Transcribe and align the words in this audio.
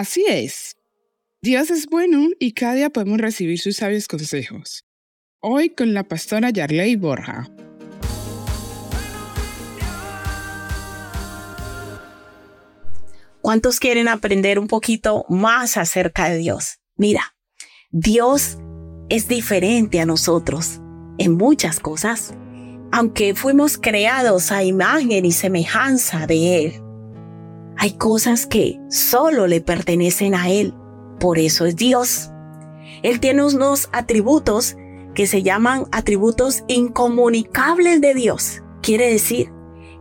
Así 0.00 0.24
es. 0.26 0.76
Dios 1.42 1.70
es 1.70 1.86
bueno 1.86 2.28
y 2.38 2.52
cada 2.52 2.72
día 2.72 2.88
podemos 2.88 3.18
recibir 3.18 3.58
sus 3.58 3.76
sabios 3.76 4.08
consejos. 4.08 4.86
Hoy 5.40 5.70
con 5.70 5.92
la 5.92 6.04
pastora 6.04 6.48
Yarley 6.48 6.96
Borja. 6.96 7.50
¿Cuántos 13.42 13.78
quieren 13.78 14.08
aprender 14.08 14.58
un 14.58 14.68
poquito 14.68 15.26
más 15.28 15.76
acerca 15.76 16.30
de 16.30 16.38
Dios? 16.38 16.78
Mira, 16.96 17.36
Dios 17.90 18.56
es 19.10 19.28
diferente 19.28 20.00
a 20.00 20.06
nosotros 20.06 20.80
en 21.20 21.36
muchas 21.36 21.78
cosas, 21.78 22.34
aunque 22.90 23.34
fuimos 23.34 23.78
creados 23.78 24.50
a 24.50 24.64
imagen 24.64 25.24
y 25.24 25.32
semejanza 25.32 26.26
de 26.26 26.64
Él. 26.64 26.82
Hay 27.76 27.92
cosas 27.92 28.46
que 28.46 28.80
solo 28.88 29.46
le 29.46 29.60
pertenecen 29.60 30.34
a 30.34 30.50
Él, 30.50 30.74
por 31.20 31.38
eso 31.38 31.66
es 31.66 31.76
Dios. 31.76 32.30
Él 33.02 33.20
tiene 33.20 33.44
unos 33.44 33.88
atributos 33.92 34.76
que 35.14 35.26
se 35.26 35.42
llaman 35.42 35.84
atributos 35.92 36.64
incomunicables 36.68 38.00
de 38.00 38.14
Dios. 38.14 38.62
Quiere 38.82 39.10
decir 39.10 39.52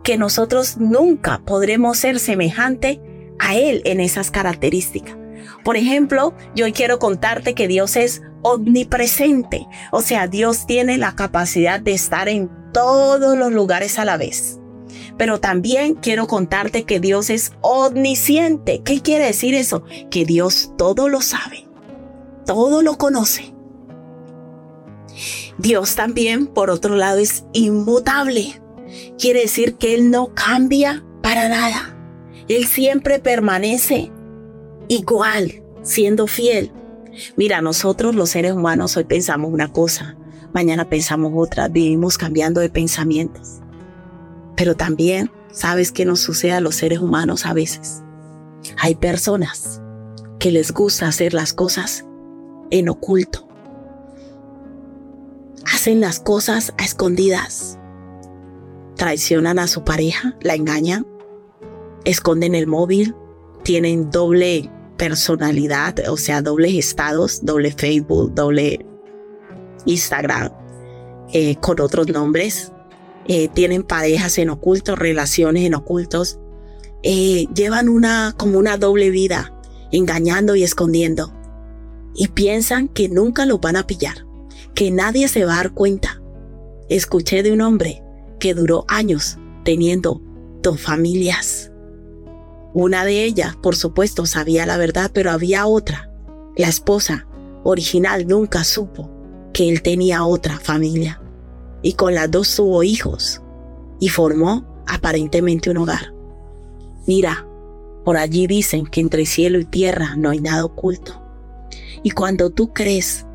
que 0.04 0.18
nosotros 0.18 0.78
nunca 0.78 1.42
podremos 1.46 1.98
ser 1.98 2.20
semejante 2.20 3.02
a 3.40 3.58
Él 3.58 3.82
en 3.84 4.00
esas 4.00 4.32
características. 4.32 5.18
Por 5.66 5.76
ejemplo, 5.76 6.34
yo 6.56 6.72
quiero 6.74 6.98
contarte 6.98 7.54
que 7.56 7.68
Dios 7.68 7.98
es 7.98 8.22
omnipresente, 8.42 9.68
o 9.92 10.02
sea, 10.02 10.28
Dios 10.28 10.66
tiene 10.66 10.98
la 10.98 11.16
capacidad 11.16 11.80
de 11.80 11.94
estar 11.94 12.30
en 12.30 12.50
todos 12.74 13.38
los 13.38 13.52
lugares 13.52 14.00
a 14.00 14.06
la 14.06 14.18
vez. 14.18 14.60
Pero 15.18 15.40
también 15.40 15.96
quiero 15.96 16.28
contarte 16.28 16.84
que 16.84 17.00
Dios 17.00 17.30
es 17.30 17.52
omnisciente. 17.62 18.82
¿Qué 18.84 19.02
quiere 19.02 19.26
decir 19.26 19.54
eso? 19.54 19.84
Que 20.10 20.26
Dios 20.26 20.72
todo 20.78 21.10
lo 21.10 21.22
sabe, 21.22 21.68
todo 22.46 22.82
lo 22.82 22.98
conoce. 22.98 23.54
Dios 25.58 25.96
también, 25.96 26.48
por 26.48 26.70
otro 26.70 26.96
lado, 26.96 27.18
es 27.20 27.44
inmutable. 27.52 28.62
Quiere 29.18 29.42
decir 29.42 29.76
que 29.76 29.94
Él 29.94 30.10
no 30.10 30.34
cambia 30.34 31.04
para 31.22 31.50
nada. 31.50 31.98
Él 32.48 32.66
siempre 32.66 33.20
permanece 33.20 34.12
igual, 34.88 35.62
siendo 35.84 36.28
fiel. 36.28 36.72
Mira, 37.36 37.62
nosotros 37.62 38.16
los 38.16 38.30
seres 38.30 38.54
humanos 38.54 38.96
hoy 38.98 39.04
pensamos 39.04 39.52
una 39.52 39.72
cosa, 39.72 40.16
mañana 40.54 40.90
pensamos 40.90 41.32
otra, 41.36 41.68
vivimos 41.68 42.18
cambiando 42.18 42.62
de 42.62 42.70
pensamientos. 42.70 43.60
Pero 44.56 44.76
también, 44.76 45.32
¿sabes 45.52 45.92
qué 45.92 46.06
nos 46.06 46.20
sucede 46.20 46.54
a 46.54 46.62
los 46.62 46.76
seres 46.76 47.00
humanos 47.00 47.46
a 47.46 47.54
veces? 47.54 48.04
Hay 48.78 48.96
personas 48.96 49.82
que 50.40 50.52
les 50.52 50.72
gusta 50.72 51.08
hacer 51.08 51.34
las 51.34 51.54
cosas 51.54 52.06
en 52.72 52.90
oculto. 52.90 53.48
Hacen 55.74 56.02
las 56.02 56.20
cosas 56.20 56.74
a 56.78 56.84
escondidas. 56.84 57.78
Traicionan 58.96 59.60
a 59.60 59.68
su 59.68 59.84
pareja, 59.84 60.36
la 60.42 60.56
engañan, 60.56 61.08
esconden 62.04 62.54
el 62.56 62.68
móvil, 62.68 63.16
tienen 63.64 64.12
doble 64.12 64.70
personalidad, 65.00 65.96
o 66.10 66.18
sea, 66.18 66.42
dobles 66.42 66.76
estados, 66.76 67.40
doble 67.44 67.72
Facebook, 67.72 68.36
doble 68.36 68.86
Instagram, 69.86 70.52
eh, 71.34 71.56
con 71.56 71.80
otros 71.80 72.10
nombres. 72.10 72.74
Eh, 73.26 73.48
tienen 73.48 73.84
parejas 73.84 74.38
en 74.38 74.50
oculto, 74.50 74.96
relaciones 74.96 75.64
en 75.64 75.74
ocultos. 75.74 76.38
Eh, 77.02 77.48
llevan 77.56 77.88
una 77.88 78.36
como 78.38 78.60
una 78.60 78.78
doble 78.78 79.10
vida, 79.10 79.54
engañando 79.92 80.56
y 80.56 80.64
escondiendo. 80.64 81.34
Y 82.14 82.28
piensan 82.28 82.90
que 82.90 83.08
nunca 83.08 83.46
los 83.46 83.62
van 83.62 83.78
a 83.78 83.88
pillar, 83.88 84.26
que 84.76 84.92
nadie 84.92 85.30
se 85.30 85.46
va 85.46 85.54
a 85.54 85.58
dar 85.58 85.72
cuenta. 85.72 86.22
Escuché 86.90 87.42
de 87.42 87.54
un 87.54 87.62
hombre 87.62 88.04
que 88.38 88.54
duró 88.54 88.84
años 88.90 89.38
teniendo 89.64 90.22
dos 90.62 90.82
familias 90.82 91.69
una 92.74 93.04
de 93.04 93.24
ellas, 93.24 93.56
por 93.56 93.76
supuesto, 93.76 94.26
sabía 94.26 94.66
la 94.66 94.78
verdad, 94.78 95.12
pero 95.14 95.32
había 95.32 95.66
otra. 95.66 96.12
La 96.56 96.68
esposa 96.68 97.28
original 97.64 98.28
nunca 98.28 98.64
supo 98.64 99.10
que 99.54 99.70
él 99.70 99.82
tenía 99.82 100.24
otra 100.24 100.60
familia. 100.60 101.22
Y 101.82 101.94
con 101.94 102.14
las 102.14 102.30
dos 102.30 102.56
tuvo 102.56 102.84
hijos 102.84 103.42
y 104.00 104.10
formó 104.10 104.84
aparentemente 104.88 105.70
un 105.70 105.78
hogar. 105.78 106.14
Mira, 107.08 107.48
por 108.06 108.18
allí 108.18 108.48
dicen 108.48 108.86
que 108.86 109.02
entre 109.02 109.26
cielo 109.26 109.60
y 109.60 109.66
tierra 109.66 110.16
no 110.16 110.30
hay 110.30 110.40
nada 110.40 110.66
oculto. 110.66 111.22
Y 112.04 112.12
cuando 112.12 112.50
tú 112.50 112.74
crees 112.74 113.26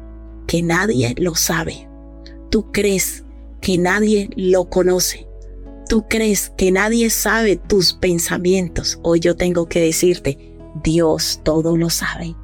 que 0.46 0.62
nadie 0.62 1.14
lo 1.18 1.34
sabe, 1.34 1.88
tú 2.50 2.70
crees 2.70 3.24
que 3.60 3.78
nadie 3.78 4.30
lo 4.36 4.68
conoce, 4.68 5.26
tú 5.94 6.08
crees 6.08 6.50
que 6.50 6.72
nadie 6.72 7.08
sabe 7.08 7.54
tus 7.54 7.92
pensamientos, 7.92 8.98
hoy 9.04 9.20
yo 9.20 9.36
tengo 9.36 9.68
que 9.68 9.80
decirte, 9.80 10.58
Dios 10.82 11.40
todo 11.44 11.76
lo 11.76 11.88
sabe, 11.88 12.34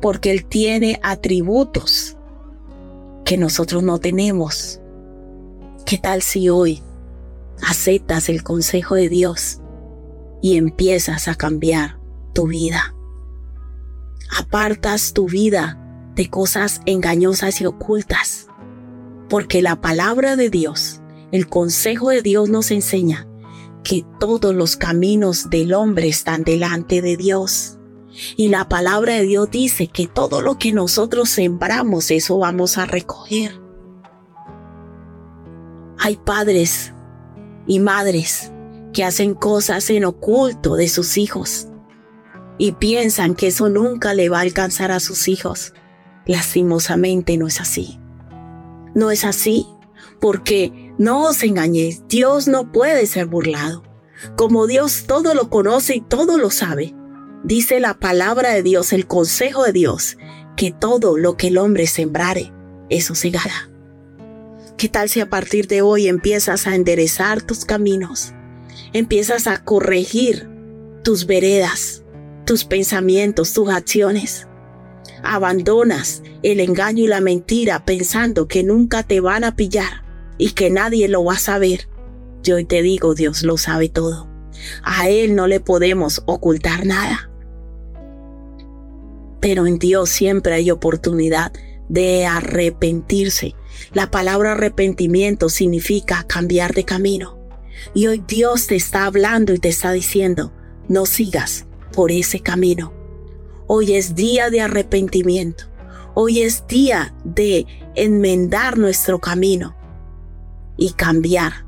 porque 0.00 0.30
Él 0.30 0.46
tiene 0.46 0.98
atributos 1.02 2.16
que 3.26 3.36
nosotros 3.36 3.82
no 3.82 3.98
tenemos. 3.98 4.80
¿Qué 5.84 5.98
tal 5.98 6.22
si 6.22 6.48
hoy 6.48 6.82
aceptas 7.60 8.30
el 8.30 8.42
consejo 8.42 8.94
de 8.94 9.10
Dios 9.10 9.60
y 10.40 10.56
empiezas 10.56 11.28
a 11.28 11.34
cambiar 11.34 12.00
tu 12.32 12.46
vida? 12.46 12.94
Apartas 14.38 15.12
tu 15.12 15.28
vida 15.28 15.78
de 16.14 16.30
cosas 16.30 16.80
engañosas 16.86 17.60
y 17.60 17.66
ocultas, 17.66 18.46
porque 19.28 19.60
la 19.60 19.82
palabra 19.82 20.34
de 20.36 20.48
Dios 20.48 20.95
el 21.32 21.48
consejo 21.48 22.10
de 22.10 22.22
Dios 22.22 22.48
nos 22.48 22.70
enseña 22.70 23.26
que 23.82 24.04
todos 24.18 24.54
los 24.54 24.76
caminos 24.76 25.48
del 25.50 25.72
hombre 25.72 26.08
están 26.08 26.44
delante 26.44 27.02
de 27.02 27.16
Dios. 27.16 27.78
Y 28.36 28.48
la 28.48 28.68
palabra 28.68 29.14
de 29.14 29.22
Dios 29.22 29.50
dice 29.50 29.88
que 29.88 30.06
todo 30.06 30.40
lo 30.40 30.58
que 30.58 30.72
nosotros 30.72 31.28
sembramos, 31.28 32.10
eso 32.10 32.38
vamos 32.38 32.78
a 32.78 32.86
recoger. 32.86 33.60
Hay 35.98 36.16
padres 36.16 36.92
y 37.66 37.78
madres 37.78 38.50
que 38.92 39.04
hacen 39.04 39.34
cosas 39.34 39.90
en 39.90 40.04
oculto 40.04 40.76
de 40.76 40.88
sus 40.88 41.18
hijos 41.18 41.68
y 42.58 42.72
piensan 42.72 43.34
que 43.34 43.48
eso 43.48 43.68
nunca 43.68 44.14
le 44.14 44.28
va 44.28 44.38
a 44.38 44.42
alcanzar 44.42 44.90
a 44.90 45.00
sus 45.00 45.28
hijos. 45.28 45.74
Lastimosamente 46.26 47.36
no 47.36 47.46
es 47.46 47.60
así. 47.60 48.00
No 48.94 49.10
es 49.10 49.24
así 49.24 49.66
porque 50.20 50.85
no 50.98 51.24
os 51.24 51.42
engañéis, 51.42 52.02
Dios 52.08 52.48
no 52.48 52.72
puede 52.72 53.06
ser 53.06 53.26
burlado. 53.26 53.82
Como 54.34 54.66
Dios 54.66 55.04
todo 55.06 55.34
lo 55.34 55.50
conoce 55.50 55.96
y 55.96 56.00
todo 56.00 56.38
lo 56.38 56.50
sabe, 56.50 56.94
dice 57.44 57.80
la 57.80 57.98
palabra 57.98 58.54
de 58.54 58.62
Dios, 58.62 58.94
el 58.94 59.06
consejo 59.06 59.64
de 59.64 59.72
Dios, 59.72 60.16
que 60.56 60.70
todo 60.72 61.18
lo 61.18 61.36
que 61.36 61.48
el 61.48 61.58
hombre 61.58 61.86
sembrare, 61.86 62.50
eso 62.88 63.14
segará. 63.14 63.70
¿Qué 64.78 64.88
tal 64.88 65.10
si 65.10 65.20
a 65.20 65.28
partir 65.28 65.68
de 65.68 65.82
hoy 65.82 66.08
empiezas 66.08 66.66
a 66.66 66.74
enderezar 66.74 67.42
tus 67.42 67.66
caminos? 67.66 68.32
Empiezas 68.94 69.46
a 69.46 69.64
corregir 69.64 70.48
tus 71.04 71.26
veredas, 71.26 72.04
tus 72.46 72.64
pensamientos, 72.64 73.52
tus 73.52 73.68
acciones. 73.68 74.48
Abandonas 75.22 76.22
el 76.42 76.60
engaño 76.60 77.04
y 77.04 77.08
la 77.08 77.20
mentira 77.20 77.84
pensando 77.84 78.48
que 78.48 78.62
nunca 78.62 79.02
te 79.02 79.20
van 79.20 79.44
a 79.44 79.56
pillar 79.56 80.05
y 80.38 80.50
que 80.50 80.70
nadie 80.70 81.08
lo 81.08 81.24
va 81.24 81.34
a 81.34 81.38
saber. 81.38 81.88
Yo 82.42 82.64
te 82.66 82.82
digo, 82.82 83.14
Dios 83.14 83.42
lo 83.42 83.58
sabe 83.58 83.88
todo. 83.88 84.28
A 84.82 85.08
Él 85.08 85.34
no 85.34 85.46
le 85.46 85.60
podemos 85.60 86.22
ocultar 86.26 86.86
nada. 86.86 87.30
Pero 89.40 89.66
en 89.66 89.78
Dios 89.78 90.08
siempre 90.10 90.54
hay 90.54 90.70
oportunidad 90.70 91.52
de 91.88 92.26
arrepentirse. 92.26 93.54
La 93.92 94.10
palabra 94.10 94.52
arrepentimiento 94.52 95.48
significa 95.48 96.24
cambiar 96.26 96.72
de 96.74 96.84
camino. 96.84 97.38
Y 97.94 98.06
hoy 98.06 98.24
Dios 98.26 98.66
te 98.66 98.76
está 98.76 99.04
hablando 99.04 99.52
y 99.52 99.58
te 99.58 99.68
está 99.68 99.92
diciendo, 99.92 100.52
no 100.88 101.04
sigas 101.06 101.66
por 101.92 102.10
ese 102.10 102.40
camino. 102.40 102.92
Hoy 103.66 103.94
es 103.94 104.14
día 104.14 104.50
de 104.50 104.62
arrepentimiento. 104.62 105.64
Hoy 106.14 106.40
es 106.40 106.66
día 106.66 107.14
de 107.24 107.66
enmendar 107.94 108.78
nuestro 108.78 109.20
camino 109.20 109.75
y 110.76 110.92
cambiar 110.92 111.64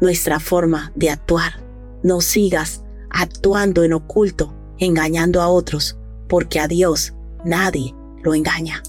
nuestra 0.00 0.40
forma 0.40 0.92
de 0.94 1.10
actuar. 1.10 1.60
No 2.02 2.20
sigas 2.20 2.82
actuando 3.10 3.84
en 3.84 3.92
oculto, 3.92 4.54
engañando 4.78 5.40
a 5.40 5.48
otros, 5.48 5.98
porque 6.28 6.58
a 6.58 6.68
Dios 6.68 7.14
nadie 7.44 7.94
lo 8.22 8.34
engaña. 8.34 8.82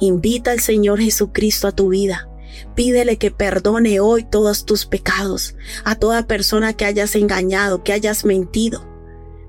Invita 0.00 0.50
al 0.50 0.60
Señor 0.60 1.00
Jesucristo 1.00 1.68
a 1.68 1.72
tu 1.72 1.88
vida. 1.88 2.28
Pídele 2.74 3.18
que 3.18 3.30
perdone 3.30 4.00
hoy 4.00 4.24
todos 4.24 4.64
tus 4.64 4.86
pecados, 4.86 5.54
a 5.84 5.94
toda 5.94 6.26
persona 6.26 6.72
que 6.72 6.84
hayas 6.84 7.14
engañado, 7.14 7.84
que 7.84 7.92
hayas 7.92 8.24
mentido. 8.24 8.84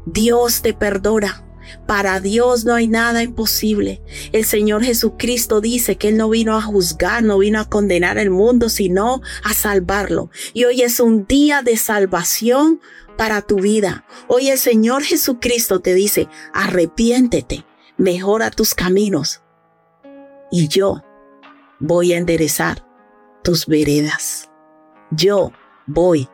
Dios 0.06 0.62
te 0.62 0.74
perdona. 0.74 1.47
Para 1.86 2.20
Dios 2.20 2.66
no 2.66 2.74
hay 2.74 2.88
nada 2.88 3.24
imposible. 3.24 4.02
El 4.32 4.46
Señor 4.46 4.84
Jesucristo 4.84 5.62
dice 5.62 5.98
que 5.98 6.10
Él 6.10 6.18
no 6.18 6.30
vino 6.30 6.56
a 6.56 6.62
juzgar, 6.62 7.24
no 7.24 7.38
vino 7.38 7.60
a 7.60 7.70
condenar 7.70 8.18
el 8.18 8.30
mundo, 8.30 8.70
sino 8.70 9.22
a 9.44 9.54
salvarlo. 9.54 10.30
Y 10.54 10.66
hoy 10.66 10.82
es 10.82 11.00
un 11.00 11.26
día 11.26 11.62
de 11.62 11.78
salvación 11.78 12.82
para 13.18 13.42
tu 13.42 13.58
vida. 13.58 14.06
Hoy 14.28 14.50
el 14.50 14.58
Señor 14.58 15.04
Jesucristo 15.04 15.80
te 15.80 15.94
dice, 15.94 16.30
arrepiéntete, 16.54 17.66
mejora 17.98 18.52
tus 18.52 18.74
caminos. 18.74 19.42
Y 20.52 20.68
yo 20.68 21.04
voy 21.80 22.14
a 22.14 22.18
enderezar 22.18 22.86
tus 23.44 23.66
veredas. 23.66 24.50
Yo 25.12 25.52
voy 25.86 26.30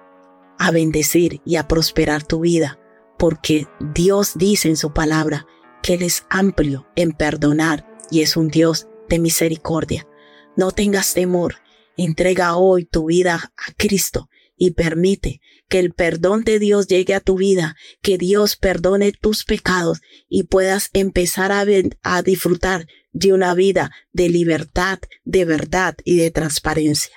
a 0.58 0.72
bendecir 0.72 1.42
y 1.46 1.56
a 1.56 1.68
prosperar 1.68 2.24
tu 2.24 2.42
vida, 2.42 2.80
porque 3.18 3.68
Dios 3.80 4.34
dice 4.36 4.70
en 4.70 4.78
su 4.78 4.94
palabra 4.94 5.48
que 5.82 5.96
Él 5.96 6.04
es 6.04 6.26
amplio 6.30 6.88
en 6.96 7.12
perdonar 7.12 7.88
y 8.10 8.22
es 8.22 8.38
un 8.38 8.48
Dios 8.48 8.88
de 9.10 9.20
misericordia. 9.20 10.08
No 10.56 10.72
tengas 10.72 11.14
temor, 11.14 11.56
entrega 11.98 12.56
hoy 12.56 12.86
tu 12.86 13.08
vida 13.08 13.54
a 13.56 13.74
Cristo 13.78 14.30
y 14.56 14.72
permite 14.72 15.42
que 15.68 15.80
el 15.80 15.94
perdón 15.94 16.44
de 16.44 16.60
Dios 16.60 16.88
llegue 16.88 17.16
a 17.16 17.20
tu 17.20 17.38
vida, 17.38 17.76
que 18.02 18.18
Dios 18.18 18.56
perdone 18.56 19.12
tus 19.12 19.44
pecados 19.46 20.02
y 20.30 20.44
puedas 20.44 20.90
empezar 20.94 21.52
a, 21.52 21.66
a 22.04 22.22
disfrutar 22.22 22.88
de 23.12 23.34
una 23.34 23.54
vida 23.56 23.92
de 24.12 24.30
libertad, 24.30 25.00
de 25.24 25.46
verdad 25.46 25.96
y 26.04 26.18
de 26.18 26.32
transparencia. 26.32 27.16